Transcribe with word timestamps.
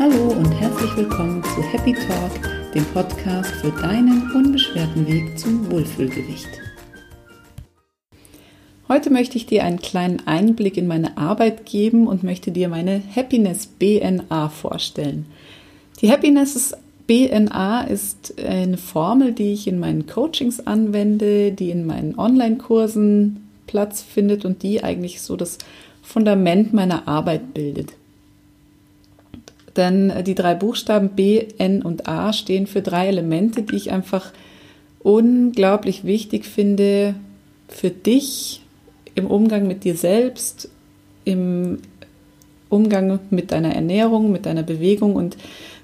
Hallo 0.00 0.30
und 0.30 0.50
herzlich 0.52 0.96
willkommen 0.96 1.44
zu 1.44 1.62
Happy 1.62 1.92
Talk, 1.92 2.72
dem 2.72 2.86
Podcast 2.86 3.50
für 3.56 3.70
deinen 3.70 4.32
unbeschwerten 4.32 5.06
Weg 5.06 5.38
zum 5.38 5.70
Wohlfühlgewicht. 5.70 6.48
Heute 8.88 9.10
möchte 9.10 9.36
ich 9.36 9.44
dir 9.44 9.62
einen 9.62 9.78
kleinen 9.78 10.26
Einblick 10.26 10.78
in 10.78 10.86
meine 10.86 11.18
Arbeit 11.18 11.66
geben 11.66 12.06
und 12.06 12.22
möchte 12.22 12.50
dir 12.50 12.70
meine 12.70 13.02
Happiness 13.14 13.66
BNA 13.66 14.48
vorstellen. 14.48 15.26
Die 16.00 16.10
Happiness 16.10 16.74
BNA 17.06 17.82
ist 17.82 18.42
eine 18.42 18.78
Formel, 18.78 19.32
die 19.32 19.52
ich 19.52 19.66
in 19.66 19.78
meinen 19.78 20.06
Coachings 20.06 20.60
anwende, 20.66 21.52
die 21.52 21.68
in 21.68 21.84
meinen 21.84 22.18
Online-Kursen 22.18 23.46
Platz 23.66 24.00
findet 24.00 24.46
und 24.46 24.62
die 24.62 24.82
eigentlich 24.82 25.20
so 25.20 25.36
das 25.36 25.58
Fundament 26.00 26.72
meiner 26.72 27.06
Arbeit 27.06 27.52
bildet. 27.52 27.99
Denn 29.76 30.12
die 30.24 30.34
drei 30.34 30.54
Buchstaben 30.54 31.10
B, 31.10 31.46
N 31.58 31.82
und 31.82 32.08
A 32.08 32.32
stehen 32.32 32.66
für 32.66 32.82
drei 32.82 33.08
Elemente, 33.08 33.62
die 33.62 33.76
ich 33.76 33.92
einfach 33.92 34.32
unglaublich 35.00 36.04
wichtig 36.04 36.44
finde 36.44 37.14
für 37.68 37.90
dich 37.90 38.62
im 39.14 39.26
Umgang 39.26 39.66
mit 39.66 39.84
dir 39.84 39.96
selbst, 39.96 40.70
im 41.24 41.78
Umgang 42.68 43.20
mit 43.30 43.52
deiner 43.52 43.74
Ernährung, 43.74 44.32
mit 44.32 44.46
deiner 44.46 44.62
Bewegung 44.62 45.14
und 45.14 45.36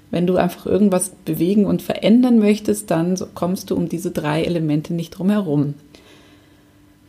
wenn 0.09 0.25
du 0.25 0.37
einfach 0.37 0.65
irgendwas 0.65 1.11
bewegen 1.25 1.65
und 1.65 1.81
verändern 1.81 2.39
möchtest, 2.39 2.91
dann 2.91 3.17
kommst 3.33 3.69
du 3.69 3.75
um 3.75 3.89
diese 3.89 4.11
drei 4.11 4.43
Elemente 4.43 4.93
nicht 4.93 5.11
drum 5.11 5.29
herum. 5.29 5.73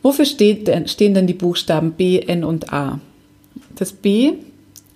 Wofür 0.02 0.24
steht, 0.24 0.70
stehen 0.90 1.14
denn 1.14 1.26
die 1.26 1.34
Buchstaben 1.34 1.92
B, 1.92 2.18
N 2.18 2.42
und 2.42 2.72
A? 2.72 3.00
Das 3.76 3.92
B 3.92 4.34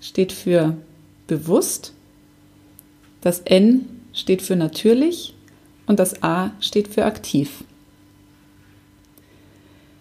steht 0.00 0.32
für 0.32 0.76
bewusst, 1.32 1.94
das 3.22 3.40
N 3.40 3.88
steht 4.12 4.42
für 4.42 4.56
natürlich 4.56 5.34
und 5.86 5.98
das 5.98 6.22
A 6.22 6.50
steht 6.60 6.88
für 6.88 7.06
aktiv. 7.06 7.64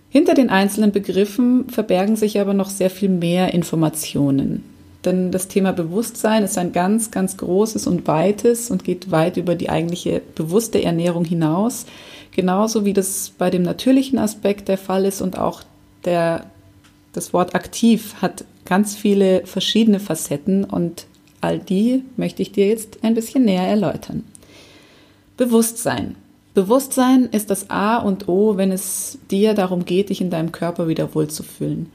Hinter 0.09 0.33
den 0.33 0.50
einzelnen 0.50 0.91
Begriffen 0.91 1.69
verbergen 1.69 2.17
sich 2.17 2.41
aber 2.41 2.53
noch 2.53 2.69
sehr 2.69 2.89
viel 2.89 3.08
mehr 3.08 3.53
Informationen. 3.53 4.66
Denn 5.06 5.31
das 5.31 5.47
Thema 5.47 5.72
Bewusstsein 5.72 6.44
ist 6.44 6.58
ein 6.58 6.73
ganz, 6.73 7.11
ganz 7.11 7.38
großes 7.38 7.88
und 7.88 8.08
weites 8.08 8.69
und 8.69 8.84
geht 8.84 9.09
weit 9.09 9.38
über 9.38 9.56
die 9.56 9.69
eigentliche 9.69 10.22
bewusste 10.36 10.84
Ernährung 10.84 11.23
hinaus. 11.23 11.86
Genauso 12.36 12.84
wie 12.84 12.94
das 12.94 13.31
bei 13.38 13.50
dem 13.50 13.63
natürlichen 13.63 14.19
Aspekt 14.19 14.67
der 14.67 14.78
Fall 14.78 15.06
ist 15.06 15.22
und 15.22 15.38
auch 15.38 15.63
der, 16.03 16.45
das 17.13 17.31
Wort 17.31 17.56
aktiv 17.56 18.16
hat 18.22 18.44
ganz 18.66 18.95
viele 18.95 19.45
verschiedene 19.45 20.02
Facetten 20.02 20.66
und 20.66 21.06
all 21.42 21.59
die 21.59 22.03
möchte 22.17 22.42
ich 22.42 22.52
dir 22.52 22.67
jetzt 22.67 23.03
ein 23.03 23.16
bisschen 23.16 23.45
näher 23.45 23.67
erläutern. 23.67 24.23
Bewusstsein. 25.38 26.16
Bewusstsein 26.53 27.30
ist 27.31 27.50
das 27.50 27.70
A 27.70 27.97
und 27.97 28.28
O, 28.28 28.58
wenn 28.58 28.72
es 28.72 29.17
dir 29.30 29.53
darum 29.53 29.86
geht, 29.86 30.09
dich 30.09 30.22
in 30.22 30.30
deinem 30.30 30.52
Körper 30.52 30.88
wieder 30.88 31.16
wohlzufühlen. 31.16 31.92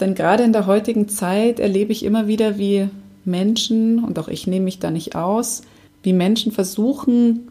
Denn 0.00 0.14
gerade 0.14 0.44
in 0.44 0.52
der 0.52 0.66
heutigen 0.66 1.08
Zeit 1.08 1.60
erlebe 1.60 1.92
ich 1.92 2.04
immer 2.04 2.26
wieder, 2.26 2.58
wie 2.58 2.88
Menschen, 3.24 4.02
und 4.02 4.18
auch 4.18 4.28
ich 4.28 4.46
nehme 4.46 4.64
mich 4.64 4.78
da 4.78 4.90
nicht 4.90 5.14
aus, 5.14 5.62
wie 6.02 6.12
Menschen 6.12 6.52
versuchen, 6.52 7.48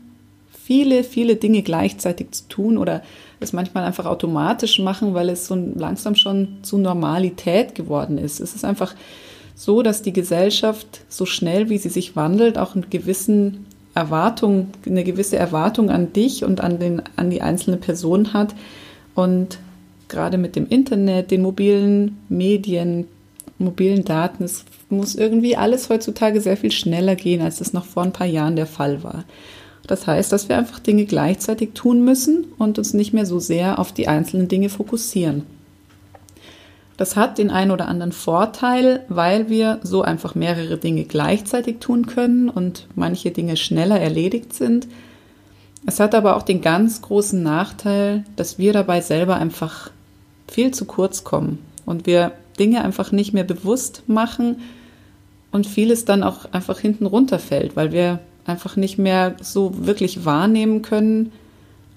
viele, 0.52 1.04
viele 1.04 1.36
Dinge 1.36 1.62
gleichzeitig 1.62 2.32
zu 2.32 2.48
tun 2.50 2.78
oder 2.78 3.04
es 3.40 3.54
manchmal 3.54 3.84
einfach 3.84 4.06
automatisch 4.06 4.80
machen, 4.80 5.14
weil 5.14 5.30
es 5.30 5.48
so 5.48 5.56
langsam 5.56 6.16
schon 6.16 6.58
zu 6.64 6.78
Normalität 6.78 7.76
geworden 7.76 8.18
ist. 8.18 8.40
Es 8.40 8.56
ist 8.56 8.66
einfach 8.66 8.96
so, 9.60 9.82
dass 9.82 10.04
die 10.04 10.14
Gesellschaft 10.14 11.02
so 11.10 11.26
schnell, 11.26 11.68
wie 11.70 11.80
sie 11.80 11.90
sich 11.90 12.16
wandelt, 12.16 12.60
auch 12.60 12.76
einen 12.76 12.92
gewissen 12.92 13.66
Erwartung, 13.96 14.68
eine 14.86 15.04
gewisse 15.04 15.38
Erwartung 15.38 15.90
an 15.90 16.14
dich 16.14 16.44
und 16.44 16.62
an, 16.62 16.78
den, 16.78 17.02
an 17.16 17.32
die 17.32 17.42
einzelne 17.42 17.78
Person 17.78 18.34
hat. 18.34 18.54
Und 19.16 19.58
gerade 20.10 20.38
mit 20.38 20.56
dem 20.56 20.68
Internet, 20.68 21.32
den 21.32 21.42
mobilen 21.42 22.20
Medien, 22.30 23.08
mobilen 23.58 24.06
Daten, 24.06 24.44
es 24.44 24.64
muss 24.90 25.16
irgendwie 25.16 25.58
alles 25.58 25.90
heutzutage 25.90 26.40
sehr 26.40 26.56
viel 26.56 26.72
schneller 26.72 27.16
gehen, 27.16 27.42
als 27.42 27.60
es 27.60 27.74
noch 27.74 27.86
vor 27.86 28.04
ein 28.04 28.14
paar 28.14 28.28
Jahren 28.28 28.56
der 28.56 28.68
Fall 28.68 29.04
war. 29.04 29.26
Das 29.88 30.06
heißt, 30.06 30.32
dass 30.32 30.50
wir 30.50 30.58
einfach 30.60 30.78
Dinge 30.78 31.06
gleichzeitig 31.06 31.72
tun 31.74 32.06
müssen 32.06 32.46
und 32.60 32.78
uns 32.78 32.94
nicht 32.94 33.12
mehr 33.12 33.26
so 33.26 33.40
sehr 33.40 33.80
auf 33.80 33.92
die 33.92 34.08
einzelnen 34.08 34.50
Dinge 34.50 34.70
fokussieren. 34.70 35.57
Das 36.98 37.16
hat 37.16 37.38
den 37.38 37.52
einen 37.52 37.70
oder 37.70 37.88
anderen 37.88 38.12
Vorteil, 38.12 39.06
weil 39.08 39.50
wir 39.50 39.80
so 39.84 40.02
einfach 40.02 40.34
mehrere 40.34 40.78
Dinge 40.78 41.04
gleichzeitig 41.04 41.78
tun 41.80 42.08
können 42.08 42.50
und 42.50 42.88
manche 42.96 43.30
Dinge 43.30 43.56
schneller 43.56 44.00
erledigt 44.00 44.54
sind. 44.54 44.88
Es 45.86 46.00
hat 46.00 46.16
aber 46.16 46.36
auch 46.36 46.42
den 46.42 46.62
ganz 46.62 47.04
großen 47.04 47.42
Nachteil, 47.42 48.26
dass 48.36 48.58
wir 48.58 48.74
dabei 48.74 49.02
selber 49.02 49.36
einfach 49.36 49.92
viel 50.48 50.74
zu 50.74 50.86
kurz 50.86 51.24
kommen 51.24 51.60
und 51.86 52.08
wir 52.08 52.32
Dinge 52.58 52.84
einfach 52.84 53.12
nicht 53.12 53.32
mehr 53.32 53.44
bewusst 53.44 54.04
machen 54.08 54.58
und 55.52 55.68
vieles 55.68 56.04
dann 56.04 56.24
auch 56.24 56.52
einfach 56.52 56.80
hinten 56.80 57.06
runterfällt, 57.06 57.76
weil 57.76 57.92
wir 57.92 58.20
einfach 58.46 58.76
nicht 58.76 58.98
mehr 58.98 59.36
so 59.40 59.86
wirklich 59.86 60.26
wahrnehmen 60.26 60.82
können, 60.82 61.32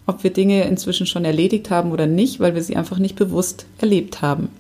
ob 0.07 0.25
wir 0.25 0.33
Dinge 0.33 0.65
inzwischen 0.65 1.07
schon 1.07 1.25
erledigt 1.25 1.71
haben 1.71 1.93
oder 1.93 2.07
nicht, 2.07 2.39
weil 2.39 2.55
wir 2.55 2.63
sie 2.63 2.77
einfach 2.77 2.99
nicht 2.99 3.17
bewusst 3.17 3.65
erlebt 3.79 4.21
haben. 4.21 4.51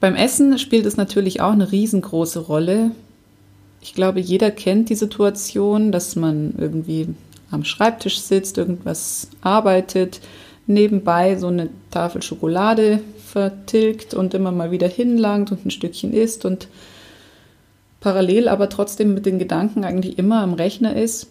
Beim 0.00 0.14
Essen 0.14 0.58
spielt 0.58 0.86
es 0.86 0.96
natürlich 0.96 1.42
auch 1.42 1.52
eine 1.52 1.70
riesengroße 1.70 2.40
Rolle. 2.40 2.92
Ich 3.82 3.94
glaube, 3.94 4.20
jeder 4.20 4.50
kennt 4.50 4.88
die 4.88 4.94
Situation, 4.94 5.92
dass 5.92 6.16
man 6.16 6.54
irgendwie 6.58 7.08
am 7.50 7.64
Schreibtisch 7.64 8.20
sitzt, 8.20 8.56
irgendwas 8.56 9.28
arbeitet, 9.42 10.20
nebenbei 10.66 11.36
so 11.36 11.48
eine 11.48 11.68
Tafel 11.90 12.22
Schokolade 12.22 13.00
vertilgt 13.26 14.14
und 14.14 14.32
immer 14.34 14.52
mal 14.52 14.70
wieder 14.70 14.88
hinlangt 14.88 15.52
und 15.52 15.66
ein 15.66 15.70
Stückchen 15.70 16.12
isst 16.12 16.44
und 16.44 16.68
parallel 18.00 18.48
aber 18.48 18.68
trotzdem 18.70 19.12
mit 19.12 19.26
den 19.26 19.38
Gedanken 19.38 19.84
eigentlich 19.84 20.18
immer 20.18 20.40
am 20.40 20.54
Rechner 20.54 20.96
ist. 20.96 21.28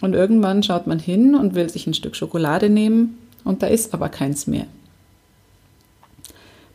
Und 0.00 0.14
irgendwann 0.14 0.62
schaut 0.62 0.86
man 0.86 0.98
hin 0.98 1.34
und 1.34 1.54
will 1.54 1.68
sich 1.68 1.86
ein 1.86 1.94
Stück 1.94 2.16
Schokolade 2.16 2.70
nehmen 2.70 3.18
und 3.44 3.62
da 3.62 3.66
ist 3.66 3.92
aber 3.92 4.08
keins 4.08 4.46
mehr. 4.46 4.66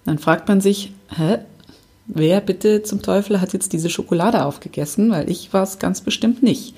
Dann 0.05 0.19
fragt 0.19 0.47
man 0.47 0.61
sich, 0.61 0.93
hä, 1.09 1.39
wer 2.07 2.41
bitte 2.41 2.83
zum 2.83 3.01
Teufel 3.01 3.41
hat 3.41 3.53
jetzt 3.53 3.73
diese 3.73 3.89
Schokolade 3.89 4.45
aufgegessen? 4.45 5.11
Weil 5.11 5.29
ich 5.29 5.51
war 5.53 5.63
es 5.63 5.79
ganz 5.79 6.01
bestimmt 6.01 6.43
nicht. 6.43 6.75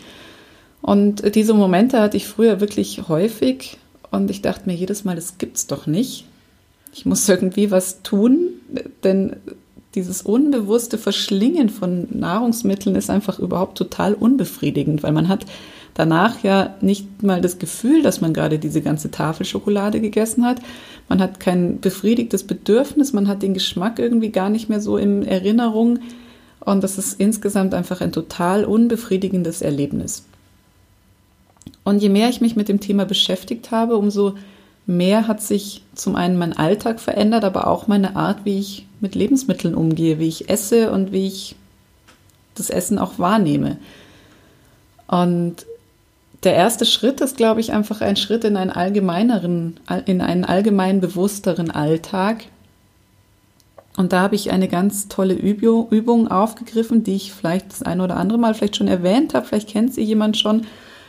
Und 0.82 1.36
diese 1.36 1.54
Momente 1.54 2.00
hatte 2.00 2.18
ich 2.18 2.28
früher 2.28 2.62
wirklich 2.62 3.10
häufig 3.10 3.78
und 4.12 4.32
ich 4.32 4.42
dachte 4.42 4.70
mir 4.70 4.76
jedes 4.76 5.04
Mal, 5.04 5.16
das 5.16 5.38
gibt's 5.38 5.68
doch 5.68 5.88
nicht. 5.88 6.26
Ich 6.94 7.06
muss 7.06 7.28
irgendwie 7.30 7.72
was 7.72 8.02
tun, 8.04 8.50
denn 9.04 9.36
dieses 9.96 10.22
unbewusste 10.22 10.98
Verschlingen 10.98 11.70
von 11.70 12.08
Nahrungsmitteln 12.12 12.96
ist 12.96 13.10
einfach 13.10 13.40
überhaupt 13.40 13.78
total 13.78 14.14
unbefriedigend, 14.14 15.02
weil 15.04 15.12
man 15.12 15.28
hat 15.28 15.46
danach 15.98 16.44
ja 16.44 16.76
nicht 16.80 17.24
mal 17.24 17.42
das 17.42 17.58
Gefühl, 17.58 18.04
dass 18.04 18.22
man 18.22 18.32
gerade 18.32 18.60
diese 18.60 18.82
ganze 18.82 19.10
Tafel 19.10 19.46
Schokolade 19.48 20.00
gegessen 20.00 20.46
hat. 20.46 20.60
Man 21.10 21.20
hat 21.20 21.40
kein 21.40 21.80
befriedigtes 21.80 22.44
Bedürfnis, 22.44 23.14
man 23.14 23.28
hat 23.28 23.42
den 23.42 23.56
Geschmack 23.56 23.98
irgendwie 23.98 24.30
gar 24.30 24.50
nicht 24.50 24.70
mehr 24.70 24.80
so 24.80 24.98
in 24.98 25.24
Erinnerung. 25.24 26.00
Und 26.60 26.84
das 26.84 27.00
ist 27.00 27.20
insgesamt 27.20 27.74
einfach 27.74 28.02
ein 28.02 28.12
total 28.12 28.64
unbefriedigendes 28.64 29.64
Erlebnis. 29.64 30.24
Und 31.84 32.00
je 32.00 32.10
mehr 32.10 32.30
ich 32.30 32.42
mich 32.42 32.56
mit 32.56 32.70
dem 32.70 32.80
Thema 32.80 33.06
beschäftigt 33.06 33.72
habe, 33.72 33.98
umso 33.98 34.36
mehr 34.86 35.28
hat 35.28 35.42
sich 35.42 35.82
zum 35.96 36.16
einen 36.16 36.38
mein 36.38 36.54
Alltag 36.56 37.00
verändert, 37.00 37.44
aber 37.44 37.66
auch 37.68 37.88
meine 37.88 38.16
Art, 38.16 38.46
wie 38.46 38.60
ich 38.60 38.86
mit 39.00 39.16
Lebensmitteln 39.16 39.74
umgehe, 39.74 40.20
wie 40.20 40.28
ich 40.28 40.48
esse 40.50 40.92
und 40.92 41.12
wie 41.12 41.26
ich 41.26 41.56
das 42.54 42.70
Essen 42.70 43.00
auch 43.00 43.18
wahrnehme. 43.18 43.78
Und 45.08 45.66
der 46.44 46.56
erste 46.56 46.86
Schritt 46.86 47.22
ist, 47.22 47.38
glaube 47.38 47.60
ich, 47.62 47.74
einfach 47.74 48.02
ein 48.02 48.16
Schritt 48.16 48.44
in 48.44 48.58
einen 48.58 48.70
allgemeineren, 48.70 49.80
in 50.06 50.22
einen 50.22 50.46
allgemein 50.46 51.02
bewussteren 51.02 51.72
Alltag. 51.72 52.46
Und 53.96 54.14
da 54.14 54.22
habe 54.22 54.36
ich 54.36 54.52
eine 54.52 54.68
ganz 54.68 55.08
tolle 55.08 55.34
Übung 55.34 56.28
aufgegriffen, 56.28 57.04
die 57.04 57.16
ich 57.16 57.34
vielleicht 57.34 57.72
das 57.72 57.82
eine 57.82 58.04
oder 58.04 58.18
andere 58.18 58.38
Mal 58.38 58.54
vielleicht 58.54 58.76
schon 58.76 58.88
erwähnt 58.88 59.34
habe. 59.34 59.48
Vielleicht 59.48 59.70
kennt 59.70 59.94
sie 59.94 60.04
jemand 60.04 60.38
schon. 60.38 60.68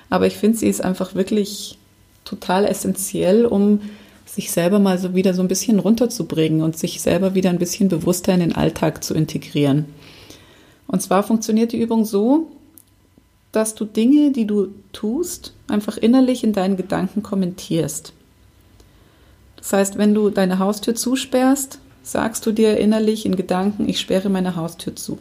Aber 0.09 0.27
ich 0.27 0.37
finde, 0.37 0.57
sie 0.57 0.69
ist 0.69 0.83
einfach 0.83 1.15
wirklich 1.15 1.77
total 2.25 2.65
essentiell, 2.65 3.45
um 3.45 3.81
sich 4.25 4.51
selber 4.51 4.79
mal 4.79 4.99
so 4.99 5.15
wieder 5.15 5.35
so 5.35 5.43
ein 5.43 5.49
bisschen 5.49 5.79
runterzubringen 5.79 6.63
und 6.63 6.79
sich 6.79 7.01
selber 7.01 7.35
wieder 7.35 7.51
ein 7.51 7.59
bisschen 7.59 7.89
bewusster 7.89 8.33
in 8.33 8.41
den 8.41 8.55
Alltag 8.55 9.05
zu 9.05 9.15
integrieren. 9.15 9.87
Und 10.87 11.03
zwar 11.03 11.23
funktioniert 11.23 11.73
die 11.73 11.81
Übung 11.81 12.07
so, 12.07 12.47
dass 13.53 13.75
du 13.75 13.85
Dinge, 13.85 14.33
die 14.33 14.47
du 14.47 14.69
tust, 14.93 15.55
einfach 15.69 15.97
innerlich 15.97 16.45
in 16.45 16.53
deinen 16.53 16.77
Gedanken 16.77 17.23
kommentierst. 17.23 18.13
Das 19.57 19.73
heißt, 19.73 19.99
wenn 19.99 20.15
du 20.15 20.31
deine 20.31 20.59
Haustür 20.59 20.95
zusperrst, 20.95 21.79
sagst 22.03 22.47
du 22.47 22.53
dir 22.53 22.79
innerlich 22.79 23.27
in 23.27 23.37
Gedanken, 23.37 23.89
ich 23.89 24.01
sperre 24.01 24.29
meine 24.29 24.57
Haustür 24.57 24.97
zu. 24.97 25.19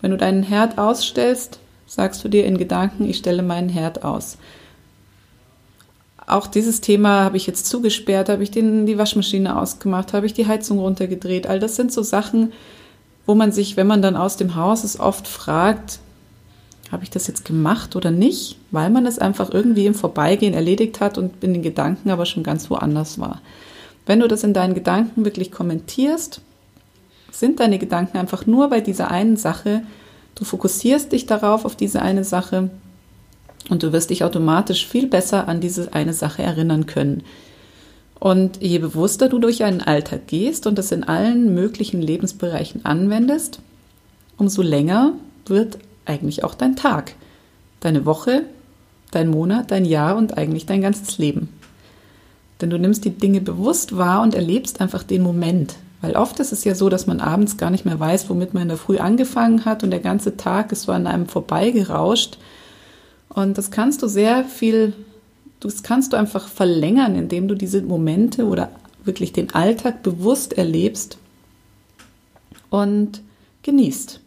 Wenn 0.00 0.10
du 0.10 0.16
deinen 0.16 0.42
Herd 0.42 0.78
ausstellst, 0.78 1.58
sagst 1.86 2.22
du 2.22 2.28
dir 2.28 2.44
in 2.44 2.58
Gedanken, 2.58 3.08
ich 3.08 3.16
stelle 3.18 3.42
meinen 3.42 3.68
Herd 3.68 4.04
aus. 4.04 4.36
Auch 6.26 6.46
dieses 6.46 6.82
Thema 6.82 7.24
habe 7.24 7.38
ich 7.38 7.46
jetzt 7.46 7.66
zugesperrt, 7.66 8.28
habe 8.28 8.42
ich 8.42 8.50
den, 8.50 8.84
die 8.84 8.98
Waschmaschine 8.98 9.58
ausgemacht, 9.58 10.12
habe 10.12 10.26
ich 10.26 10.34
die 10.34 10.46
Heizung 10.46 10.78
runtergedreht. 10.78 11.46
All 11.46 11.58
das 11.58 11.74
sind 11.74 11.90
so 11.90 12.02
Sachen, 12.02 12.52
wo 13.24 13.34
man 13.34 13.50
sich, 13.50 13.78
wenn 13.78 13.86
man 13.86 14.02
dann 14.02 14.14
aus 14.14 14.36
dem 14.36 14.54
Haus 14.54 14.84
ist, 14.84 15.00
oft 15.00 15.26
fragt, 15.26 16.00
habe 16.90 17.04
ich 17.04 17.10
das 17.10 17.26
jetzt 17.26 17.44
gemacht 17.44 17.96
oder 17.96 18.10
nicht, 18.10 18.56
weil 18.70 18.90
man 18.90 19.06
es 19.06 19.18
einfach 19.18 19.50
irgendwie 19.52 19.86
im 19.86 19.94
Vorbeigehen 19.94 20.54
erledigt 20.54 21.00
hat 21.00 21.18
und 21.18 21.44
in 21.44 21.52
den 21.52 21.62
Gedanken 21.62 22.10
aber 22.10 22.26
schon 22.26 22.42
ganz 22.42 22.70
woanders 22.70 23.18
war. 23.18 23.42
Wenn 24.06 24.20
du 24.20 24.28
das 24.28 24.42
in 24.42 24.54
deinen 24.54 24.74
Gedanken 24.74 25.24
wirklich 25.24 25.52
kommentierst, 25.52 26.40
sind 27.30 27.60
deine 27.60 27.78
Gedanken 27.78 28.16
einfach 28.16 28.46
nur 28.46 28.68
bei 28.70 28.80
dieser 28.80 29.10
einen 29.10 29.36
Sache. 29.36 29.82
Du 30.34 30.44
fokussierst 30.44 31.12
dich 31.12 31.26
darauf, 31.26 31.64
auf 31.64 31.76
diese 31.76 32.00
eine 32.00 32.24
Sache 32.24 32.70
und 33.68 33.82
du 33.82 33.92
wirst 33.92 34.08
dich 34.10 34.24
automatisch 34.24 34.86
viel 34.86 35.06
besser 35.06 35.46
an 35.46 35.60
diese 35.60 35.92
eine 35.92 36.14
Sache 36.14 36.42
erinnern 36.42 36.86
können. 36.86 37.22
Und 38.18 38.62
je 38.62 38.78
bewusster 38.78 39.28
du 39.28 39.38
durch 39.38 39.62
einen 39.62 39.80
Alltag 39.80 40.26
gehst 40.26 40.66
und 40.66 40.76
das 40.78 40.90
in 40.90 41.04
allen 41.04 41.54
möglichen 41.54 42.02
Lebensbereichen 42.02 42.84
anwendest, 42.84 43.60
umso 44.38 44.62
länger 44.62 45.12
wird 45.46 45.78
eigentlich 46.08 46.44
auch 46.44 46.54
dein 46.54 46.76
Tag, 46.76 47.14
deine 47.80 48.04
Woche, 48.04 48.42
dein 49.10 49.28
Monat, 49.28 49.70
dein 49.70 49.84
Jahr 49.84 50.16
und 50.16 50.36
eigentlich 50.36 50.66
dein 50.66 50.82
ganzes 50.82 51.18
Leben. 51.18 51.48
Denn 52.60 52.70
du 52.70 52.78
nimmst 52.78 53.04
die 53.04 53.10
Dinge 53.10 53.40
bewusst 53.40 53.96
wahr 53.96 54.22
und 54.22 54.34
erlebst 54.34 54.80
einfach 54.80 55.02
den 55.02 55.22
Moment. 55.22 55.76
Weil 56.00 56.16
oft 56.16 56.38
ist 56.40 56.52
es 56.52 56.64
ja 56.64 56.74
so, 56.74 56.88
dass 56.88 57.06
man 57.06 57.20
abends 57.20 57.56
gar 57.56 57.70
nicht 57.70 57.84
mehr 57.84 57.98
weiß, 57.98 58.30
womit 58.30 58.54
man 58.54 58.64
in 58.64 58.68
der 58.68 58.76
Früh 58.76 58.98
angefangen 58.98 59.64
hat 59.64 59.82
und 59.82 59.90
der 59.90 60.00
ganze 60.00 60.36
Tag 60.36 60.72
ist 60.72 60.82
so 60.82 60.92
an 60.92 61.06
einem 61.06 61.26
vorbeigerauscht. 61.26 62.38
Und 63.28 63.58
das 63.58 63.70
kannst 63.70 64.02
du 64.02 64.08
sehr 64.08 64.44
viel, 64.44 64.94
das 65.60 65.82
kannst 65.82 66.12
du 66.12 66.16
einfach 66.16 66.48
verlängern, 66.48 67.16
indem 67.16 67.48
du 67.48 67.54
diese 67.54 67.82
Momente 67.82 68.46
oder 68.46 68.70
wirklich 69.04 69.32
den 69.32 69.54
Alltag 69.54 70.02
bewusst 70.02 70.56
erlebst 70.56 71.18
und 72.70 73.22
genießt. 73.62 74.20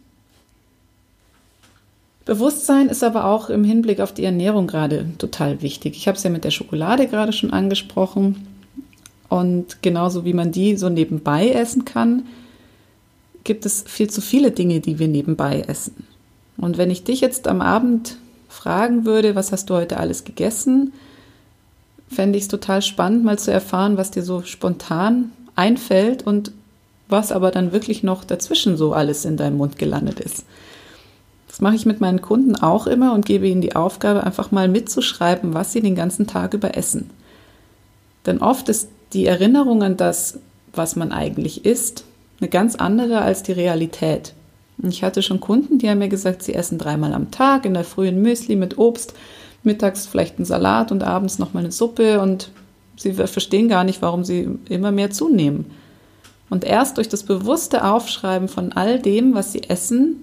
Bewusstsein 2.24 2.88
ist 2.88 3.02
aber 3.02 3.24
auch 3.24 3.50
im 3.50 3.64
Hinblick 3.64 4.00
auf 4.00 4.12
die 4.12 4.24
Ernährung 4.24 4.66
gerade 4.66 5.06
total 5.18 5.60
wichtig. 5.60 5.96
Ich 5.96 6.06
habe 6.06 6.16
es 6.16 6.22
ja 6.22 6.30
mit 6.30 6.44
der 6.44 6.50
Schokolade 6.50 7.08
gerade 7.08 7.32
schon 7.32 7.52
angesprochen. 7.52 8.46
Und 9.28 9.82
genauso 9.82 10.24
wie 10.24 10.34
man 10.34 10.52
die 10.52 10.76
so 10.76 10.88
nebenbei 10.88 11.48
essen 11.48 11.84
kann, 11.84 12.24
gibt 13.44 13.66
es 13.66 13.82
viel 13.86 14.10
zu 14.10 14.20
viele 14.20 14.52
Dinge, 14.52 14.80
die 14.80 14.98
wir 14.98 15.08
nebenbei 15.08 15.62
essen. 15.66 16.06
Und 16.58 16.78
wenn 16.78 16.90
ich 16.90 17.02
dich 17.02 17.20
jetzt 17.20 17.48
am 17.48 17.60
Abend 17.60 18.16
fragen 18.48 19.04
würde, 19.04 19.34
was 19.34 19.50
hast 19.50 19.70
du 19.70 19.74
heute 19.74 19.96
alles 19.96 20.24
gegessen, 20.24 20.92
fände 22.08 22.36
ich 22.36 22.44
es 22.44 22.48
total 22.48 22.82
spannend, 22.82 23.24
mal 23.24 23.38
zu 23.38 23.50
erfahren, 23.50 23.96
was 23.96 24.10
dir 24.10 24.22
so 24.22 24.42
spontan 24.42 25.32
einfällt 25.56 26.24
und 26.24 26.52
was 27.08 27.32
aber 27.32 27.50
dann 27.50 27.72
wirklich 27.72 28.02
noch 28.02 28.24
dazwischen 28.24 28.76
so 28.76 28.92
alles 28.92 29.24
in 29.24 29.36
deinem 29.36 29.56
Mund 29.56 29.78
gelandet 29.78 30.20
ist. 30.20 30.44
Das 31.52 31.60
mache 31.60 31.74
ich 31.74 31.84
mit 31.84 32.00
meinen 32.00 32.22
Kunden 32.22 32.56
auch 32.56 32.86
immer 32.86 33.12
und 33.12 33.26
gebe 33.26 33.46
ihnen 33.46 33.60
die 33.60 33.76
Aufgabe, 33.76 34.24
einfach 34.24 34.52
mal 34.52 34.68
mitzuschreiben, 34.68 35.52
was 35.52 35.70
sie 35.70 35.82
den 35.82 35.94
ganzen 35.94 36.26
Tag 36.26 36.54
über 36.54 36.78
essen. 36.78 37.10
Denn 38.24 38.38
oft 38.38 38.70
ist 38.70 38.88
die 39.12 39.26
Erinnerung 39.26 39.82
an 39.82 39.98
das, 39.98 40.38
was 40.72 40.96
man 40.96 41.12
eigentlich 41.12 41.66
isst, 41.66 42.04
eine 42.40 42.48
ganz 42.48 42.76
andere 42.76 43.20
als 43.20 43.42
die 43.42 43.52
Realität. 43.52 44.32
Ich 44.82 45.04
hatte 45.04 45.22
schon 45.22 45.40
Kunden, 45.40 45.78
die 45.78 45.90
haben 45.90 45.98
mir 45.98 46.08
gesagt, 46.08 46.42
sie 46.42 46.54
essen 46.54 46.78
dreimal 46.78 47.12
am 47.12 47.30
Tag, 47.30 47.66
in 47.66 47.74
der 47.74 47.84
frühen 47.84 48.22
Müsli 48.22 48.56
mit 48.56 48.78
Obst, 48.78 49.12
mittags 49.62 50.06
vielleicht 50.06 50.38
einen 50.38 50.46
Salat 50.46 50.90
und 50.90 51.02
abends 51.02 51.38
nochmal 51.38 51.64
eine 51.64 51.72
Suppe 51.72 52.22
und 52.22 52.50
sie 52.96 53.12
verstehen 53.12 53.68
gar 53.68 53.84
nicht, 53.84 54.00
warum 54.00 54.24
sie 54.24 54.48
immer 54.70 54.90
mehr 54.90 55.10
zunehmen. 55.10 55.66
Und 56.48 56.64
erst 56.64 56.96
durch 56.96 57.10
das 57.10 57.24
bewusste 57.24 57.84
Aufschreiben 57.84 58.48
von 58.48 58.72
all 58.72 58.98
dem, 58.98 59.34
was 59.34 59.52
sie 59.52 59.64
essen, 59.64 60.16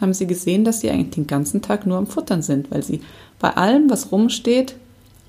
haben 0.00 0.14
sie 0.14 0.26
gesehen, 0.26 0.64
dass 0.64 0.80
sie 0.80 0.90
eigentlich 0.90 1.14
den 1.14 1.26
ganzen 1.26 1.62
Tag 1.62 1.86
nur 1.86 1.98
am 1.98 2.06
Futtern 2.06 2.42
sind, 2.42 2.70
weil 2.70 2.82
sie 2.82 3.00
bei 3.38 3.50
allem, 3.56 3.90
was 3.90 4.12
rumsteht, 4.12 4.76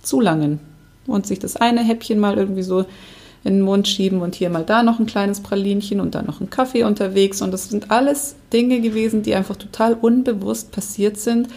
zulangen 0.02 0.60
und 1.08 1.28
sich 1.28 1.40
das 1.40 1.56
eine 1.56 1.82
Häppchen 1.84 2.20
mal 2.20 2.38
irgendwie 2.38 2.64
so 2.64 2.86
in 3.44 3.56
den 3.56 3.62
Mund 3.62 3.88
schieben 3.88 4.22
und 4.22 4.36
hier 4.36 4.50
mal 4.50 4.66
da 4.66 4.84
noch 4.84 5.00
ein 5.00 5.06
kleines 5.06 5.40
Pralinchen 5.40 6.00
und 6.00 6.14
dann 6.16 6.26
noch 6.26 6.42
ein 6.42 6.50
Kaffee 6.50 6.84
unterwegs. 6.84 7.42
Und 7.42 7.52
das 7.52 7.70
sind 7.70 7.90
alles 7.90 8.36
Dinge 8.52 8.82
gewesen, 8.82 9.24
die 9.24 9.34
einfach 9.34 9.56
total 9.56 9.94
unbewusst 9.94 10.72
passiert 10.72 11.18
sind, 11.18 11.48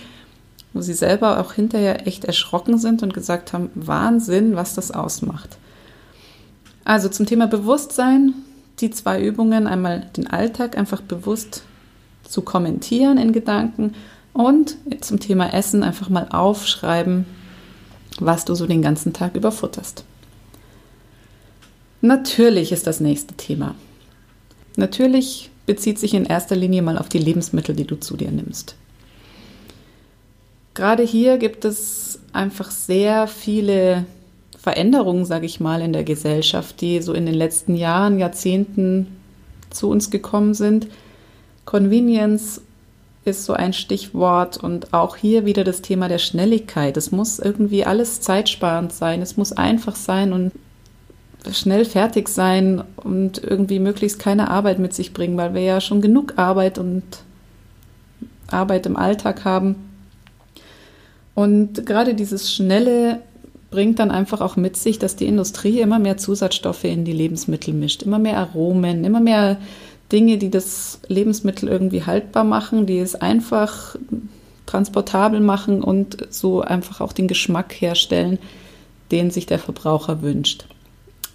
wo 0.73 0.81
sie 0.81 0.95
selber 0.95 1.41
auch 1.41 1.55
hinterher 1.55 2.07
echt 2.07 2.25
erschrocken 2.25 2.79
sind 2.79 3.03
und 3.03 3.15
gesagt 3.15 3.53
haben, 3.53 3.71
Wahnsinn, 3.75 4.55
was 4.55 4.75
das 4.75 4.93
ausmacht. 4.93 5.59
Also 6.85 7.09
zum 7.09 7.27
Thema 7.27 7.47
Bewusstsein, 7.47 8.35
die 8.81 8.91
zwei 8.91 9.23
Übungen, 9.23 9.67
einmal 9.67 10.09
den 10.17 10.29
Alltag 10.29 10.79
einfach 10.79 11.01
bewusst 11.01 11.65
zu 12.25 12.43
kommentieren 12.43 13.19
in 13.19 13.33
Gedanken 13.33 13.95
und 14.33 14.77
zum 15.01 15.21
Thema 15.21 15.53
Essen 15.53 15.83
einfach 15.83 16.09
mal 16.09 16.29
aufschreiben, 16.31 17.27
was 18.19 18.45
du 18.45 18.55
so 18.55 18.67
den 18.67 18.83
ganzen 18.83 19.13
Tag 19.13 19.37
überfutterst. 19.37 20.05
Natürlich 22.01 22.73
ist 22.73 22.87
das 22.87 23.01
nächste 23.01 23.35
Thema. 23.35 23.75
Natürlich 24.77 25.51
bezieht 25.67 25.99
sich 25.99 26.15
in 26.15 26.25
erster 26.25 26.57
Linie 26.57 26.83
mal 26.83 26.99
auf 26.99 27.09
die 27.09 27.19
Lebensmittel, 27.19 27.75
die 27.75 27.87
du 27.87 27.97
zu 27.97 28.17
dir 28.17 28.31
nimmst. 28.31 28.75
Gerade 30.75 31.03
hier 31.03 31.37
gibt 31.37 31.65
es 31.65 32.19
einfach 32.33 32.71
sehr 32.71 33.27
viele 33.27 34.07
Veränderungen, 34.59 35.25
sage 35.25 35.47
ich 35.47 35.61
mal, 35.61 35.83
in 35.83 35.93
der 35.93 36.05
Gesellschaft, 36.05 36.81
die 36.81 37.03
so 37.03 37.13
in 37.13 37.27
den 37.27 37.35
letzten 37.35 37.75
Jahren, 37.75 38.19
Jahrzehnten 38.19 39.09
zu 39.71 39.89
uns 39.91 40.11
gekommen 40.11 40.55
sind, 40.55 40.89
Convenience 41.65 42.61
ist 43.25 43.45
so 43.45 43.53
ein 43.53 43.73
Stichwort 43.73 44.57
und 44.57 44.93
auch 44.93 45.17
hier 45.17 45.45
wieder 45.47 45.65
das 45.65 45.81
Thema 45.81 46.09
der 46.09 46.19
Schnelligkeit. 46.19 46.97
Es 46.97 47.13
muss 47.13 47.39
irgendwie 47.39 47.85
alles 47.85 48.21
zeitsparend 48.21 48.93
sein, 48.93 49.23
es 49.23 49.37
muss 49.37 49.53
einfach 49.53 49.95
sein 49.95 50.33
und 50.33 50.53
schnell 51.53 51.85
fertig 51.85 52.29
sein 52.29 52.83
und 52.97 53.43
irgendwie 53.43 53.79
möglichst 53.79 54.19
keine 54.19 54.51
Arbeit 54.51 54.79
mit 54.79 54.95
sich 54.95 55.13
bringen, 55.13 55.37
weil 55.37 55.55
wir 55.55 55.63
ja 55.63 55.81
schon 55.81 56.01
genug 56.01 56.35
Arbeit 56.37 56.79
und 56.79 57.03
Arbeit 58.49 58.87
im 58.87 58.97
Alltag 58.97 59.45
haben. 59.45 59.77
Und 61.35 61.87
gerade 61.87 62.15
dieses 62.15 62.53
Schnelle 62.53 63.21
bringt 63.71 63.99
dann 63.99 64.11
einfach 64.11 64.41
auch 64.41 64.57
mit 64.57 64.77
sich, 64.77 64.99
dass 64.99 65.17
die 65.17 65.27
Industrie 65.27 65.81
immer 65.81 65.99
mehr 65.99 66.19
Zusatzstoffe 66.19 66.85
in 66.85 67.05
die 67.05 67.13
Lebensmittel 67.13 67.73
mischt, 67.73 68.03
immer 68.03 68.19
mehr 68.19 68.37
Aromen, 68.37 69.03
immer 69.05 69.21
mehr 69.21 69.57
Dinge, 70.13 70.39
die 70.39 70.51
das 70.51 71.01
Lebensmittel 71.09 71.69
irgendwie 71.69 72.05
haltbar 72.05 72.45
machen, 72.45 72.87
die 72.87 72.99
es 72.99 73.15
einfach 73.15 73.97
transportabel 74.67 75.41
machen 75.41 75.83
und 75.83 76.29
so 76.31 76.61
einfach 76.61 77.01
auch 77.01 77.13
den 77.13 77.29
Geschmack 77.29 77.73
herstellen, 77.81 78.39
den 79.11 79.31
sich 79.31 79.47
der 79.47 79.59
Verbraucher 79.59 80.23
wünscht. 80.23 80.67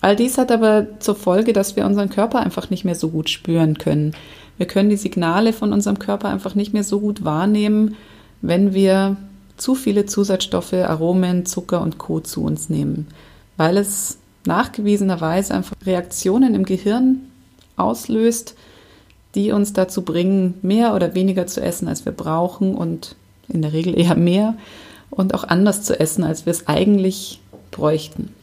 All 0.01 0.15
dies 0.15 0.37
hat 0.37 0.51
aber 0.51 0.87
zur 0.99 1.15
Folge, 1.15 1.53
dass 1.53 1.75
wir 1.75 1.85
unseren 1.85 2.09
Körper 2.09 2.39
einfach 2.39 2.69
nicht 2.69 2.85
mehr 2.85 2.95
so 2.95 3.09
gut 3.09 3.29
spüren 3.29 3.77
können. 3.77 4.13
Wir 4.57 4.67
können 4.67 4.89
die 4.89 4.97
Signale 4.97 5.53
von 5.53 5.73
unserem 5.73 5.99
Körper 5.99 6.29
einfach 6.29 6.55
nicht 6.55 6.73
mehr 6.73 6.83
so 6.83 6.99
gut 6.99 7.23
wahrnehmen, 7.23 7.95
wenn 8.41 8.73
wir 8.73 9.17
zu 9.57 9.73
viele 9.73 10.05
Zusatzstoffe, 10.05 10.73
Aromen, 10.73 11.45
Zucker 11.45 11.81
und 11.81 11.97
Co. 11.97 12.19
zu 12.19 12.43
uns 12.43 12.69
nehmen, 12.69 13.07
weil 13.57 13.77
es 13.77 14.19
nachgewiesenerweise 14.45 15.53
einfach 15.53 15.75
Reaktionen 15.85 16.53
im 16.53 16.63
Gehirn 16.63 17.21
auslöst, 17.77 18.55
die 19.35 19.51
uns 19.51 19.73
dazu 19.73 20.01
bringen, 20.01 20.55
mehr 20.61 20.95
oder 20.95 21.15
weniger 21.15 21.47
zu 21.47 21.61
essen, 21.61 21.87
als 21.87 22.05
wir 22.05 22.11
brauchen 22.11 22.75
und 22.75 23.15
in 23.47 23.61
der 23.61 23.73
Regel 23.73 23.97
eher 23.97 24.15
mehr 24.15 24.55
und 25.09 25.33
auch 25.33 25.43
anders 25.43 25.83
zu 25.83 25.99
essen, 25.99 26.23
als 26.23 26.45
wir 26.45 26.51
es 26.51 26.67
eigentlich 26.67 27.39
bräuchten. 27.71 28.33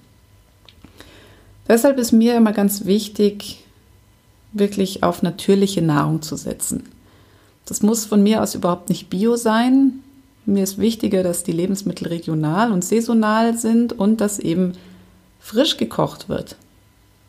Deshalb 1.68 1.98
ist 1.98 2.12
mir 2.12 2.36
immer 2.36 2.52
ganz 2.52 2.84
wichtig, 2.84 3.64
wirklich 4.52 5.02
auf 5.02 5.22
natürliche 5.22 5.82
Nahrung 5.82 6.22
zu 6.22 6.36
setzen. 6.36 6.84
Das 7.66 7.82
muss 7.82 8.04
von 8.04 8.22
mir 8.22 8.42
aus 8.42 8.54
überhaupt 8.54 8.88
nicht 8.88 9.10
bio 9.10 9.36
sein. 9.36 10.00
Mir 10.46 10.62
ist 10.62 10.78
wichtiger, 10.78 11.22
dass 11.22 11.42
die 11.42 11.52
Lebensmittel 11.52 12.08
regional 12.08 12.70
und 12.70 12.84
saisonal 12.84 13.56
sind 13.56 13.94
und 13.94 14.20
dass 14.20 14.38
eben 14.38 14.72
frisch 15.40 15.76
gekocht 15.76 16.28
wird 16.28 16.56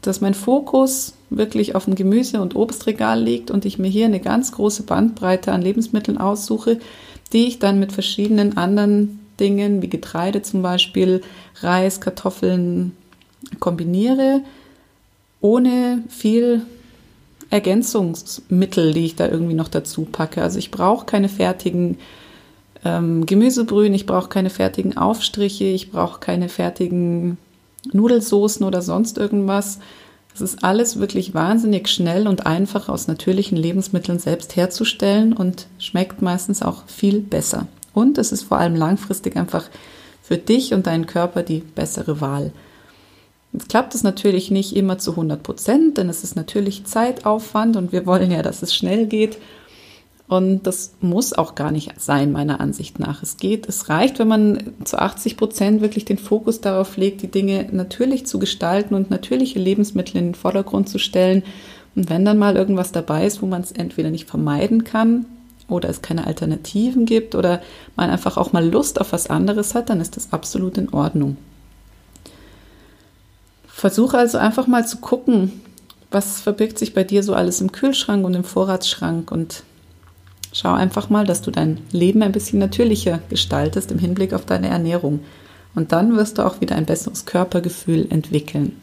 dass 0.05 0.21
mein 0.21 0.33
Fokus 0.33 1.13
wirklich 1.29 1.75
auf 1.75 1.86
dem 1.86 1.96
Gemüse- 1.96 2.41
und 2.41 2.55
Obstregal 2.55 3.22
liegt 3.22 3.51
und 3.51 3.65
ich 3.65 3.79
mir 3.79 3.88
hier 3.88 4.05
eine 4.05 4.20
ganz 4.20 4.51
große 4.51 4.84
Bandbreite 4.84 5.51
an 5.51 5.62
Lebensmitteln 5.62 6.17
aussuche, 6.17 6.79
die 7.34 7.48
ich 7.48 7.60
dann 7.60 7.79
mit 7.79 7.91
verschiedenen 7.91 8.58
anderen 8.58 9.20
Dingen 9.39 9.82
wie 9.82 9.89
Getreide 9.89 10.41
zum 10.41 10.62
Beispiel, 10.62 11.22
Reis, 11.62 12.00
Kartoffeln 12.00 12.96
kombiniere, 13.60 14.41
ohne 15.41 16.03
viel 16.10 16.62
Ergänzungsmittel, 17.50 18.94
die 18.94 19.05
ich 19.05 19.15
da 19.15 19.27
irgendwie 19.27 19.53
noch 19.53 19.67
dazu 19.67 20.03
packe. 20.03 20.41
Also 20.41 20.60
ich 20.60 20.72
brauche 20.72 21.05
keine 21.05 21.29
fertigen 21.29 21.98
ähm, 22.84 23.25
Gemüsebrühen, 23.25 23.94
ich 23.94 24.05
brauche 24.05 24.29
keine 24.29 24.50
fertigen 24.50 24.98
Aufstriche, 24.98 25.65
ich 25.65 25.91
brauche 25.91 26.20
keine 26.20 26.50
fertigen 26.50 27.38
Nudelsoßen 27.91 28.65
oder 28.65 28.82
sonst 28.82 29.17
irgendwas. 29.17 29.79
Es 30.35 30.41
ist 30.41 30.65
alles 30.65 30.99
wirklich 30.99 31.33
wahnsinnig 31.33 31.87
schnell 31.87 32.27
und 32.27 32.45
einfach 32.45 32.89
aus 32.89 33.07
natürlichen 33.07 33.57
Lebensmitteln 33.57 34.19
selbst 34.19 34.57
herzustellen 34.57 35.31
und 35.31 35.67
schmeckt 35.79 36.21
meistens 36.21 36.61
auch 36.61 36.85
viel 36.87 37.21
besser. 37.21 37.67
Und 37.93 38.17
es 38.17 38.33
ist 38.33 38.43
vor 38.43 38.57
allem 38.57 38.75
langfristig 38.75 39.37
einfach 39.37 39.69
für 40.21 40.37
dich 40.37 40.73
und 40.73 40.87
deinen 40.87 41.05
Körper 41.05 41.41
die 41.41 41.59
bessere 41.59 42.19
Wahl. 42.19 42.51
Jetzt 43.53 43.69
klappt 43.69 43.95
es 43.95 44.03
natürlich 44.03 44.51
nicht 44.51 44.75
immer 44.75 44.97
zu 44.97 45.11
100 45.11 45.41
Prozent, 45.41 45.97
denn 45.97 46.09
es 46.09 46.25
ist 46.25 46.35
natürlich 46.35 46.83
Zeitaufwand 46.83 47.77
und 47.77 47.93
wir 47.93 48.05
wollen 48.05 48.29
ja, 48.29 48.41
dass 48.41 48.61
es 48.61 48.75
schnell 48.75 49.05
geht. 49.05 49.37
Und 50.27 50.63
das 50.63 50.94
muss 51.01 51.34
auch 51.34 51.53
gar 51.53 51.72
nicht 51.72 52.01
sein, 52.01 52.32
meiner 52.32 52.60
Ansicht 52.60 52.98
nach. 53.00 53.22
Es 53.22 53.38
geht, 53.38 53.70
es 53.70 53.89
reicht, 53.89 54.17
wenn 54.17 54.27
man 54.27 54.74
zu 54.84 54.98
80 54.98 55.38
Prozent 55.38 55.82
wirklich 55.82 56.03
den 56.03 56.17
Fokus 56.17 56.62
darauf 56.62 56.98
legt, 56.98 57.22
die 57.22 57.29
Dinge 57.29 57.67
natürlich 57.72 58.25
zu 58.25 58.39
gestalten 58.39 58.96
und 58.96 59.12
natürliche 59.12 59.60
Lebensmittel 59.60 60.17
in 60.17 60.25
den 60.29 60.36
Vordergrund 60.36 60.89
zu 60.89 60.98
stellen. 60.98 61.44
Und 61.96 62.10
wenn 62.10 62.25
dann 62.25 62.39
mal 62.39 62.55
irgendwas 62.55 62.91
dabei 62.91 63.27
ist, 63.27 63.44
wo 63.44 63.46
man 63.46 63.62
es 63.62 63.72
entweder 63.72 64.10
nicht 64.10 64.27
vermeiden 64.27 64.84
kann 64.84 65.27
oder 65.70 65.89
es 65.89 66.01
keine 66.01 66.25
Alternativen 66.25 67.05
gibt 67.05 67.36
oder 67.36 67.62
man 67.96 68.10
einfach 68.10 68.38
auch 68.38 68.51
mal 68.51 68.67
Lust 68.67 69.00
auf 69.00 69.13
was 69.13 69.29
anderes 69.29 69.75
hat, 69.75 69.91
dann 69.91 70.01
ist 70.01 70.17
das 70.17 70.34
absolut 70.34 70.79
in 70.79 70.89
Ordnung. 70.91 71.38
Versuche 73.67 74.17
also 74.17 74.39
einfach 74.39 74.65
mal 74.65 74.88
zu 74.88 74.98
gucken, 74.98 75.62
was 76.10 76.41
verbirgt 76.41 76.79
sich 76.79 76.96
bei 76.96 77.03
dir 77.03 77.22
so 77.22 77.36
alles 77.36 77.62
im 77.62 77.72
Kühlschrank 77.72 78.25
und 78.25 78.34
im 78.34 78.44
Vorratsschrank 78.44 79.32
und 79.32 79.63
Schau 80.55 80.74
einfach 80.74 81.09
mal, 81.09 81.25
dass 81.25 81.41
du 81.41 81.51
dein 81.51 81.79
Leben 81.91 82.24
ein 82.24 82.31
bisschen 82.31 82.59
natürlicher 82.59 83.19
gestaltest 83.29 83.91
im 83.91 84.00
Hinblick 84.00 84.33
auf 84.33 84.45
deine 84.45 84.69
Ernährung. 84.69 85.19
Und 85.75 85.91
dann 85.91 86.15
wirst 86.15 86.38
du 86.38 86.45
auch 86.45 86.62
wieder 86.62 86.77
ein 86.77 86.85
besseres 86.85 87.25
Körpergefühl 87.25 88.07
entwickeln. 88.09 88.79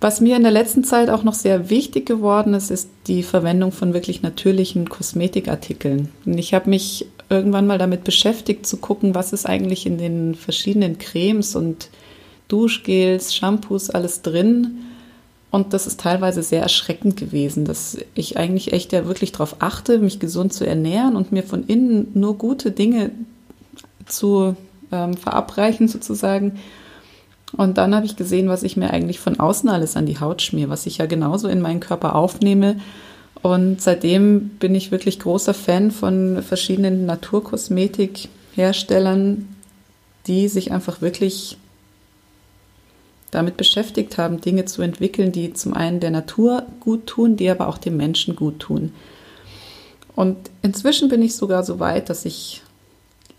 Was 0.00 0.20
mir 0.20 0.34
in 0.36 0.42
der 0.42 0.50
letzten 0.50 0.82
Zeit 0.82 1.08
auch 1.08 1.22
noch 1.22 1.34
sehr 1.34 1.70
wichtig 1.70 2.04
geworden 2.04 2.52
ist, 2.54 2.72
ist 2.72 2.90
die 3.06 3.22
Verwendung 3.22 3.70
von 3.70 3.94
wirklich 3.94 4.22
natürlichen 4.22 4.88
Kosmetikartikeln. 4.88 6.08
Und 6.24 6.36
ich 6.36 6.52
habe 6.52 6.68
mich 6.68 7.06
irgendwann 7.30 7.68
mal 7.68 7.78
damit 7.78 8.02
beschäftigt, 8.02 8.66
zu 8.66 8.78
gucken, 8.78 9.14
was 9.14 9.32
ist 9.32 9.46
eigentlich 9.46 9.86
in 9.86 9.98
den 9.98 10.34
verschiedenen 10.34 10.98
Cremes 10.98 11.54
und 11.54 11.90
Duschgels, 12.48 13.36
Shampoos 13.36 13.90
alles 13.90 14.22
drin 14.22 14.78
und 15.50 15.72
das 15.72 15.86
ist 15.86 16.00
teilweise 16.00 16.42
sehr 16.42 16.62
erschreckend 16.62 17.16
gewesen, 17.16 17.64
dass 17.64 17.98
ich 18.14 18.36
eigentlich 18.36 18.72
echt 18.72 18.92
ja 18.92 19.06
wirklich 19.06 19.32
darauf 19.32 19.56
achte, 19.60 19.98
mich 19.98 20.18
gesund 20.18 20.52
zu 20.52 20.66
ernähren 20.66 21.16
und 21.16 21.32
mir 21.32 21.42
von 21.42 21.66
innen 21.66 22.08
nur 22.14 22.36
gute 22.36 22.72
Dinge 22.72 23.10
zu 24.06 24.56
ähm, 24.92 25.14
verabreichen 25.14 25.88
sozusagen. 25.88 26.58
Und 27.56 27.78
dann 27.78 27.94
habe 27.94 28.04
ich 28.06 28.16
gesehen, 28.16 28.48
was 28.48 28.64
ich 28.64 28.76
mir 28.76 28.90
eigentlich 28.90 29.20
von 29.20 29.38
außen 29.38 29.68
alles 29.68 29.96
an 29.96 30.06
die 30.06 30.18
Haut 30.18 30.42
schmier, 30.42 30.68
was 30.68 30.86
ich 30.86 30.98
ja 30.98 31.06
genauso 31.06 31.46
in 31.48 31.60
meinen 31.60 31.78
Körper 31.80 32.16
aufnehme. 32.16 32.80
Und 33.42 33.80
seitdem 33.80 34.48
bin 34.58 34.74
ich 34.74 34.90
wirklich 34.90 35.20
großer 35.20 35.54
Fan 35.54 35.92
von 35.92 36.42
verschiedenen 36.42 37.06
Naturkosmetikherstellern, 37.06 39.46
die 40.26 40.48
sich 40.48 40.72
einfach 40.72 41.00
wirklich 41.00 41.56
damit 43.30 43.56
beschäftigt 43.56 44.18
haben, 44.18 44.40
Dinge 44.40 44.64
zu 44.64 44.82
entwickeln, 44.82 45.32
die 45.32 45.52
zum 45.52 45.74
einen 45.74 46.00
der 46.00 46.10
Natur 46.10 46.66
gut 46.80 47.06
tun, 47.06 47.36
die 47.36 47.50
aber 47.50 47.68
auch 47.68 47.78
dem 47.78 47.96
Menschen 47.96 48.36
gut 48.36 48.60
tun. 48.60 48.92
Und 50.14 50.36
inzwischen 50.62 51.08
bin 51.08 51.22
ich 51.22 51.36
sogar 51.36 51.62
so 51.64 51.78
weit, 51.78 52.08
dass 52.08 52.24
ich 52.24 52.62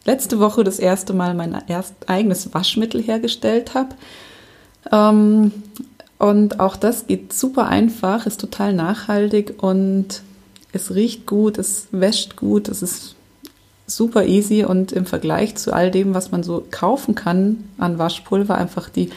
letzte 0.05 0.39
Woche 0.39 0.63
das 0.63 0.79
erste 0.79 1.13
Mal 1.13 1.33
mein 1.33 1.63
erst 1.67 1.93
eigenes 2.07 2.53
Waschmittel 2.53 3.01
hergestellt 3.01 3.73
habe. 3.73 3.95
Ähm, 4.91 5.51
und 6.19 6.59
auch 6.59 6.75
das 6.75 7.07
geht 7.07 7.33
super 7.33 7.67
einfach, 7.67 8.25
ist 8.25 8.41
total 8.41 8.73
nachhaltig 8.73 9.61
und 9.61 10.21
es 10.71 10.93
riecht 10.93 11.25
gut, 11.25 11.57
es 11.57 11.87
wäscht 11.91 12.35
gut, 12.35 12.69
es 12.69 12.81
ist 12.81 13.15
super 13.85 14.25
easy 14.25 14.63
und 14.63 14.91
im 14.91 15.05
Vergleich 15.05 15.55
zu 15.55 15.73
all 15.73 15.91
dem, 15.91 16.13
was 16.13 16.31
man 16.31 16.43
so 16.43 16.65
kaufen 16.71 17.15
kann 17.15 17.69
an 17.77 17.97
Waschpulver, 17.97 18.57
einfach 18.57 18.89
die 18.89 19.09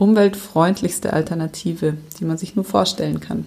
umweltfreundlichste 0.00 1.12
Alternative, 1.12 1.94
die 2.18 2.24
man 2.24 2.38
sich 2.38 2.56
nur 2.56 2.64
vorstellen 2.64 3.20
kann. 3.20 3.46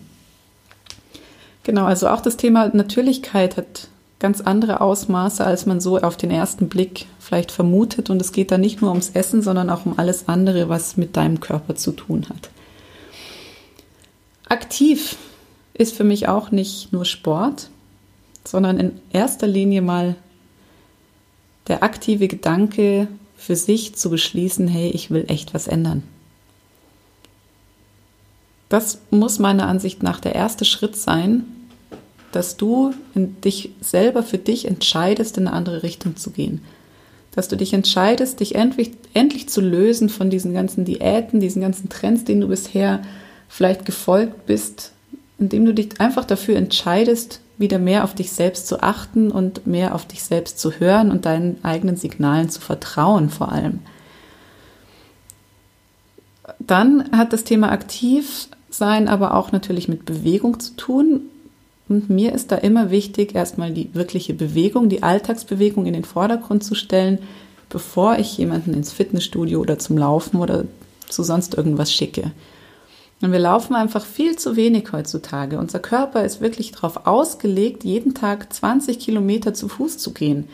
Genau, 1.64 1.86
also 1.86 2.10
auch 2.10 2.22
das 2.22 2.38
Thema 2.38 2.70
Natürlichkeit 2.74 3.58
hat 3.58 3.88
ganz 4.20 4.40
andere 4.40 4.80
Ausmaße, 4.80 5.44
als 5.44 5.66
man 5.66 5.82
so 5.82 6.00
auf 6.00 6.16
den 6.16 6.30
ersten 6.30 6.70
Blick 6.70 7.08
vielleicht 7.20 7.52
vermutet. 7.52 8.10
Und 8.10 8.22
es 8.22 8.32
geht 8.32 8.52
da 8.52 8.60
nicht 8.60 8.82
nur 8.82 8.92
ums 8.92 9.10
Essen, 9.10 9.42
sondern 9.42 9.70
auch 9.70 9.86
um 9.86 9.98
alles 9.98 10.28
andere, 10.28 10.70
was 10.70 10.96
mit 10.96 11.18
deinem 11.18 11.40
Körper 11.40 11.76
zu 11.76 11.92
tun 11.92 12.28
hat. 12.30 12.52
Aktiv 14.48 15.18
ist 15.74 15.96
für 15.96 16.04
mich 16.04 16.28
auch 16.28 16.52
nicht 16.52 16.94
nur 16.94 17.06
Sport, 17.06 17.70
sondern 18.46 18.78
in 18.78 18.92
erster 19.12 19.48
Linie 19.48 19.82
mal 19.82 20.16
der 21.68 21.82
aktive 21.82 22.28
Gedanke 22.28 23.08
für 23.38 23.56
sich 23.56 23.96
zu 23.96 24.12
beschließen, 24.12 24.68
hey, 24.68 24.92
ich 24.92 25.10
will 25.10 25.26
echt 25.28 25.56
was 25.56 25.68
ändern. 25.68 26.04
Das 28.74 28.98
muss 29.12 29.38
meiner 29.38 29.68
Ansicht 29.68 30.02
nach 30.02 30.20
der 30.20 30.34
erste 30.34 30.66
Schritt 30.66 30.96
sein, 30.96 31.46
dass 32.32 32.58
du 32.58 32.92
dich 33.14 33.70
selber 33.82 34.24
für 34.24 34.40
dich 34.40 34.68
entscheidest, 34.68 35.38
in 35.38 35.48
eine 35.48 35.56
andere 35.56 35.84
Richtung 35.84 36.16
zu 36.16 36.32
gehen. 36.32 36.60
Dass 37.36 37.48
du 37.48 37.56
dich 37.56 37.74
entscheidest, 37.74 38.40
dich 38.40 38.56
endlich, 38.56 38.94
endlich 39.14 39.48
zu 39.48 39.62
lösen 39.62 40.10
von 40.10 40.32
diesen 40.32 40.56
ganzen 40.56 40.86
Diäten, 40.86 41.40
diesen 41.40 41.62
ganzen 41.62 41.88
Trends, 41.90 42.24
denen 42.24 42.42
du 42.42 42.48
bisher 42.48 43.04
vielleicht 43.48 43.86
gefolgt 43.86 44.48
bist, 44.48 44.92
indem 45.38 45.66
du 45.66 45.76
dich 45.76 46.02
einfach 46.02 46.26
dafür 46.26 46.56
entscheidest, 46.56 47.42
wieder 47.60 47.78
mehr 47.78 48.04
auf 48.04 48.16
dich 48.16 48.32
selbst 48.32 48.66
zu 48.66 48.82
achten 48.82 49.30
und 49.30 49.68
mehr 49.68 49.94
auf 49.94 50.08
dich 50.08 50.24
selbst 50.24 50.58
zu 50.58 50.72
hören 50.80 51.12
und 51.12 51.26
deinen 51.28 51.64
eigenen 51.64 51.96
Signalen 51.96 52.50
zu 52.50 52.60
vertrauen 52.60 53.30
vor 53.30 53.52
allem. 53.52 53.82
Dann 56.58 57.12
hat 57.12 57.34
das 57.34 57.44
Thema 57.44 57.72
aktiv 57.72 58.48
sein, 58.74 59.08
aber 59.08 59.36
auch 59.36 59.52
natürlich 59.52 59.88
mit 59.88 60.06
Bewegung 60.06 60.60
zu 60.60 60.76
tun. 60.76 61.22
Und 61.90 62.10
mir 62.10 62.34
ist 62.34 62.52
da 62.52 62.56
immer 62.56 62.92
wichtig, 62.92 63.36
erstmal 63.36 63.72
die 63.72 63.94
wirkliche 63.94 64.34
Bewegung, 64.34 64.90
die 64.90 65.04
Alltagsbewegung 65.04 65.86
in 65.86 65.94
den 65.94 66.06
Vordergrund 66.06 66.64
zu 66.64 66.76
stellen, 66.76 67.20
bevor 67.70 68.18
ich 68.18 68.38
jemanden 68.38 68.74
ins 68.74 68.92
Fitnessstudio 68.92 69.60
oder 69.60 69.80
zum 69.80 69.98
Laufen 69.98 70.38
oder 70.38 70.66
zu 71.10 71.24
sonst 71.24 71.56
irgendwas 71.56 71.92
schicke. 71.92 72.32
Und 73.22 73.32
wir 73.32 73.40
laufen 73.40 73.76
einfach 73.76 74.06
viel 74.06 74.36
zu 74.38 74.58
wenig 74.58 74.92
heutzutage. 74.92 75.58
Unser 75.58 75.80
Körper 75.80 76.26
ist 76.26 76.42
wirklich 76.42 76.72
darauf 76.72 77.08
ausgelegt, 77.08 77.84
jeden 77.86 78.14
Tag 78.14 78.52
20 78.52 79.00
Kilometer 79.00 79.54
zu 79.54 79.70
Fuß 79.70 79.98
zu 79.98 80.12
gehen. 80.14 80.50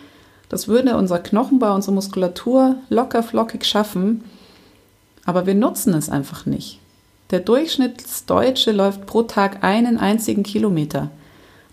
Das 0.49 0.67
würde 0.67 0.95
unser 0.95 1.19
Knochenbau, 1.19 1.73
unsere 1.73 1.93
Muskulatur 1.93 2.75
locker 2.89 3.23
flockig 3.23 3.65
schaffen. 3.65 4.23
Aber 5.25 5.45
wir 5.45 5.55
nutzen 5.55 5.93
es 5.95 6.09
einfach 6.09 6.45
nicht. 6.45 6.79
Der 7.31 7.39
Durchschnittsdeutsche 7.39 8.71
läuft 8.71 9.05
pro 9.05 9.23
Tag 9.23 9.63
einen 9.63 9.97
einzigen 9.97 10.43
Kilometer. 10.43 11.11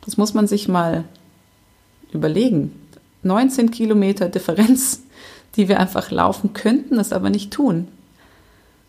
Das 0.04 0.16
muss 0.16 0.34
man 0.34 0.46
sich 0.46 0.68
mal 0.68 1.04
überlegen. 2.12 2.72
19 3.22 3.70
Kilometer 3.70 4.28
Differenz, 4.28 5.02
die 5.56 5.68
wir 5.68 5.80
einfach 5.80 6.10
laufen 6.10 6.52
könnten, 6.52 6.98
es 6.98 7.12
aber 7.12 7.30
nicht 7.30 7.52
tun. 7.52 7.88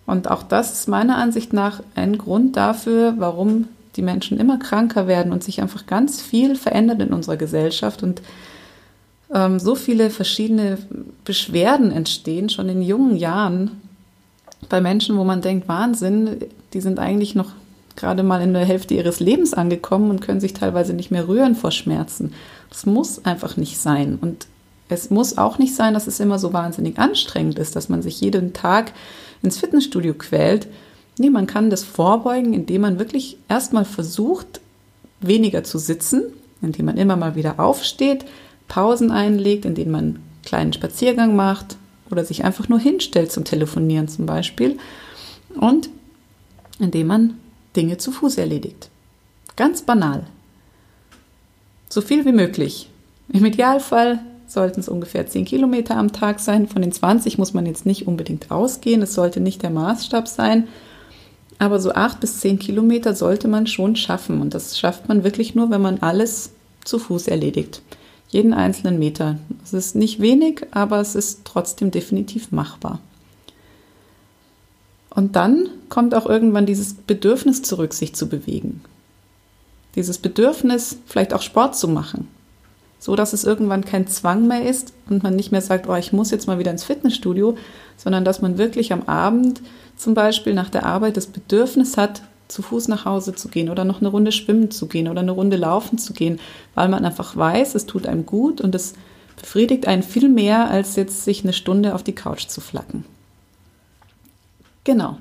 Und 0.05 0.29
auch 0.29 0.43
das 0.43 0.73
ist 0.73 0.87
meiner 0.87 1.17
Ansicht 1.17 1.53
nach 1.53 1.81
ein 1.95 2.17
Grund 2.17 2.55
dafür, 2.55 3.15
warum 3.17 3.67
die 3.95 4.01
Menschen 4.01 4.39
immer 4.39 4.57
kranker 4.57 5.07
werden 5.07 5.31
und 5.31 5.43
sich 5.43 5.61
einfach 5.61 5.85
ganz 5.85 6.21
viel 6.21 6.55
verändert 6.55 7.01
in 7.01 7.13
unserer 7.13 7.37
Gesellschaft 7.37 8.03
und 8.03 8.21
ähm, 9.33 9.59
so 9.59 9.75
viele 9.75 10.09
verschiedene 10.09 10.77
Beschwerden 11.25 11.91
entstehen, 11.91 12.49
schon 12.49 12.69
in 12.69 12.81
jungen 12.81 13.17
Jahren, 13.17 13.81
bei 14.69 14.81
Menschen, 14.81 15.17
wo 15.17 15.23
man 15.23 15.41
denkt, 15.41 15.67
Wahnsinn, 15.67 16.37
die 16.73 16.81
sind 16.81 16.99
eigentlich 16.99 17.35
noch 17.35 17.51
gerade 17.95 18.23
mal 18.23 18.41
in 18.41 18.53
der 18.53 18.65
Hälfte 18.65 18.93
ihres 18.93 19.19
Lebens 19.19 19.53
angekommen 19.53 20.09
und 20.09 20.21
können 20.21 20.39
sich 20.39 20.53
teilweise 20.53 20.93
nicht 20.93 21.11
mehr 21.11 21.27
rühren 21.27 21.55
vor 21.55 21.71
Schmerzen. 21.71 22.33
Das 22.69 22.85
muss 22.85 23.25
einfach 23.25 23.57
nicht 23.57 23.79
sein. 23.79 24.17
Und 24.21 24.47
es 24.89 25.09
muss 25.09 25.37
auch 25.37 25.57
nicht 25.57 25.75
sein, 25.75 25.93
dass 25.93 26.07
es 26.07 26.19
immer 26.19 26.39
so 26.39 26.53
wahnsinnig 26.53 26.99
anstrengend 26.99 27.59
ist, 27.59 27.75
dass 27.75 27.89
man 27.89 28.01
sich 28.01 28.21
jeden 28.21 28.53
Tag 28.53 28.93
ins 29.41 29.57
Fitnessstudio 29.57 30.13
quält. 30.13 30.67
Nee, 31.17 31.29
man 31.29 31.47
kann 31.47 31.69
das 31.69 31.83
vorbeugen, 31.83 32.53
indem 32.53 32.81
man 32.81 32.99
wirklich 32.99 33.37
erstmal 33.49 33.85
versucht, 33.85 34.61
weniger 35.19 35.63
zu 35.63 35.79
sitzen, 35.79 36.23
indem 36.61 36.85
man 36.85 36.97
immer 36.97 37.15
mal 37.15 37.35
wieder 37.35 37.59
aufsteht, 37.59 38.25
Pausen 38.67 39.11
einlegt, 39.11 39.65
indem 39.65 39.91
man 39.91 40.03
einen 40.03 40.23
kleinen 40.45 40.73
Spaziergang 40.73 41.35
macht, 41.35 41.77
oder 42.11 42.23
sich 42.23 42.43
einfach 42.43 42.69
nur 42.69 42.79
hinstellt 42.79 43.31
zum 43.31 43.43
Telefonieren 43.43 44.07
zum 44.07 44.25
Beispiel 44.25 44.77
und 45.59 45.89
indem 46.79 47.07
man 47.07 47.37
Dinge 47.75 47.97
zu 47.97 48.11
Fuß 48.11 48.37
erledigt. 48.37 48.89
Ganz 49.55 49.81
banal. 49.81 50.25
So 51.89 52.01
viel 52.01 52.25
wie 52.25 52.31
möglich. 52.31 52.89
Im 53.31 53.45
Idealfall 53.45 54.19
sollten 54.47 54.79
es 54.79 54.89
ungefähr 54.89 55.27
10 55.27 55.45
Kilometer 55.45 55.95
am 55.95 56.13
Tag 56.13 56.39
sein. 56.39 56.67
Von 56.67 56.81
den 56.81 56.91
20 56.91 57.37
muss 57.37 57.53
man 57.53 57.65
jetzt 57.65 57.85
nicht 57.85 58.07
unbedingt 58.07 58.51
ausgehen. 58.51 59.01
Es 59.01 59.13
sollte 59.13 59.39
nicht 59.39 59.63
der 59.63 59.69
Maßstab 59.69 60.27
sein. 60.27 60.67
Aber 61.59 61.79
so 61.79 61.93
8 61.93 62.19
bis 62.19 62.39
10 62.39 62.59
Kilometer 62.59 63.15
sollte 63.15 63.47
man 63.47 63.67
schon 63.67 63.95
schaffen. 63.95 64.41
Und 64.41 64.53
das 64.53 64.77
schafft 64.77 65.07
man 65.07 65.23
wirklich 65.23 65.55
nur, 65.55 65.69
wenn 65.69 65.81
man 65.81 65.99
alles 65.99 66.51
zu 66.83 66.99
Fuß 66.99 67.27
erledigt. 67.27 67.81
Jeden 68.29 68.53
einzelnen 68.53 68.99
Meter. 68.99 69.37
Es 69.63 69.73
ist 69.73 69.95
nicht 69.95 70.19
wenig, 70.19 70.65
aber 70.71 70.99
es 70.99 71.15
ist 71.15 71.41
trotzdem 71.45 71.91
definitiv 71.91 72.51
machbar. 72.51 72.99
Und 75.09 75.35
dann 75.35 75.69
kommt 75.89 76.13
auch 76.13 76.25
irgendwann 76.25 76.65
dieses 76.65 76.93
Bedürfnis 76.93 77.61
zurück, 77.61 77.93
sich 77.93 78.13
zu 78.13 78.27
bewegen. 78.29 78.81
Dieses 79.95 80.17
Bedürfnis, 80.17 80.97
vielleicht 81.05 81.33
auch 81.33 81.41
Sport 81.41 81.75
zu 81.75 81.87
machen 81.87 82.27
so 82.99 83.15
dass 83.15 83.33
es 83.33 83.43
irgendwann 83.43 83.85
kein 83.85 84.07
Zwang 84.07 84.47
mehr 84.47 84.67
ist 84.67 84.93
und 85.09 85.23
man 85.23 85.35
nicht 85.35 85.51
mehr 85.51 85.61
sagt, 85.61 85.87
oh, 85.87 85.95
ich 85.95 86.13
muss 86.13 86.31
jetzt 86.31 86.47
mal 86.47 86.59
wieder 86.59 86.71
ins 86.71 86.83
Fitnessstudio, 86.83 87.57
sondern 87.95 88.25
dass 88.25 88.41
man 88.41 88.57
wirklich 88.57 88.91
am 88.91 89.03
Abend 89.03 89.61
zum 89.95 90.13
Beispiel 90.13 90.53
nach 90.53 90.69
der 90.69 90.85
Arbeit 90.85 91.17
das 91.17 91.27
Bedürfnis 91.27 91.97
hat, 91.97 92.21
zu 92.47 92.61
Fuß 92.61 92.87
nach 92.87 93.05
Hause 93.05 93.35
zu 93.35 93.49
gehen 93.49 93.69
oder 93.69 93.83
noch 93.83 93.99
eine 93.99 94.09
Runde 94.09 94.31
schwimmen 94.31 94.71
zu 94.71 94.87
gehen 94.87 95.07
oder 95.07 95.21
eine 95.21 95.31
Runde 95.31 95.57
laufen 95.57 95.97
zu 95.97 96.13
gehen, 96.13 96.39
weil 96.75 96.87
man 96.89 97.05
einfach 97.05 97.35
weiß, 97.35 97.75
es 97.75 97.85
tut 97.85 98.07
einem 98.07 98.25
gut 98.25 98.61
und 98.61 98.75
es 98.75 98.93
befriedigt 99.39 99.87
einen 99.87 100.03
viel 100.03 100.29
mehr, 100.29 100.69
als 100.69 100.95
jetzt 100.95 101.23
sich 101.23 101.43
eine 101.43 101.53
Stunde 101.53 101.93
auf 101.93 102.03
die 102.03 102.15
Couch 102.15 102.47
zu 102.47 102.61
flacken. 102.61 103.05
Genau. 104.83 105.17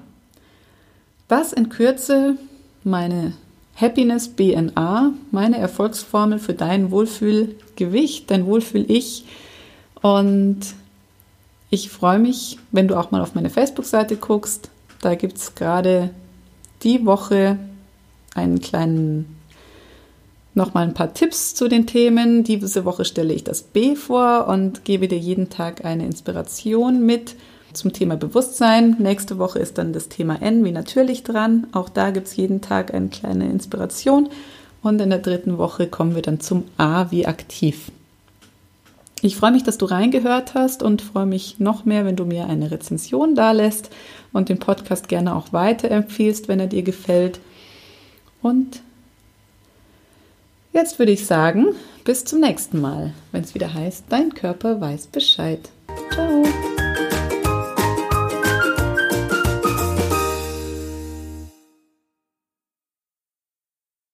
Das 1.29 1.53
in 1.53 1.69
Kürze 1.69 2.37
meine 2.85 3.33
Happiness 3.75 4.29
BNA, 4.29 5.13
meine 5.33 5.59
Erfolgsformel 5.59 6.39
für 6.39 6.55
dein 6.55 6.91
Wohlfühlgewicht, 6.91 8.31
dein 8.31 8.47
Wohlfühl-Ich. 8.47 9.25
Und 10.01 10.61
ich 11.69 11.91
freue 11.91 12.19
mich, 12.19 12.59
wenn 12.71 12.89
du 12.89 12.97
auch 12.97 13.11
mal 13.11 13.21
auf 13.21 13.35
meine 13.35 13.51
Facebook-Seite 13.51 14.17
guckst. 14.17 14.71
Da 15.03 15.15
gibt 15.15 15.37
es 15.37 15.55
gerade 15.55 16.11
die 16.83 17.05
Woche 17.07 17.59
einen 18.35 18.61
kleinen, 18.61 19.37
nochmal 20.55 20.85
ein 20.85 20.95
paar 20.95 21.15
Tipps 21.15 21.55
zu 21.55 21.69
den 21.69 21.87
Themen. 21.87 22.45
Diese 22.45 22.85
Woche 22.85 23.05
stelle 23.05 23.35
ich 23.35 23.45
das 23.45 23.63
B 23.63 23.97
vor 23.97 24.47
und 24.49 24.85
gebe 24.85 25.09
dir 25.09 25.19
jeden 25.19 25.51
Tag 25.51 25.85
eine 25.85 26.05
Inspiration 26.05 27.05
mit 27.05 27.37
zum 27.73 27.93
Thema 27.93 28.17
Bewusstsein. 28.17 28.97
Nächste 28.99 29.39
Woche 29.39 29.59
ist 29.59 29.79
dann 29.79 29.93
das 29.93 30.09
Thema 30.09 30.41
N 30.41 30.65
wie 30.65 30.73
natürlich 30.73 31.23
dran. 31.23 31.67
Auch 31.73 31.89
da 31.89 32.11
gibt 32.11 32.27
es 32.27 32.37
jeden 32.37 32.61
Tag 32.61 32.95
eine 32.95 33.09
kleine 33.09 33.51
Inspiration. 33.51 34.29
Und 34.83 35.01
in 35.01 35.11
der 35.11 35.19
dritten 35.19 35.59
Woche 35.59 35.87
kommen 35.87 36.15
wir 36.15 36.23
dann 36.23 36.41
zum 36.41 36.65
A 36.77 37.11
wie 37.11 37.27
aktiv. 37.27 37.91
Ich 39.27 39.37
freue 39.37 39.51
mich, 39.51 39.65
dass 39.65 39.77
du 39.77 39.87
reingehört 39.87 40.55
hast 40.55 40.85
und 40.85 41.03
freue 41.03 41.27
mich 41.27 41.59
noch 41.59 41.85
mehr, 41.85 42.05
wenn 42.05 42.15
du 42.15 42.25
mir 42.25 42.47
eine 42.47 42.71
Rezension 42.71 43.35
da 43.35 43.51
lässt 43.51 43.91
und 44.33 44.49
den 44.49 44.61
Podcast 44.61 45.09
gerne 45.09 45.35
auch 45.35 45.53
weiterempfiehlst, 45.53 46.47
wenn 46.47 46.61
er 46.61 46.69
dir 46.69 46.85
gefällt. 46.85 47.41
Und 48.41 48.83
jetzt 50.73 51.01
würde 51.01 51.11
ich 51.11 51.27
sagen, 51.27 51.75
bis 52.05 52.25
zum 52.25 52.39
nächsten 52.39 52.81
Mal, 52.81 53.15
wenn 53.33 53.43
es 53.43 53.57
wieder 53.57 53.75
heißt, 53.75 54.05
dein 54.11 54.33
Körper 54.33 54.81
weiß 54.81 55.09
Bescheid. 55.09 55.71
Ciao. 56.13 56.45